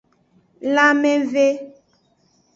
Lanmeve. 0.73 1.47